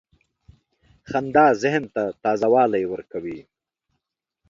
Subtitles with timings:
[1.09, 3.39] •خندا ذهن ته تازه والی ورکوي.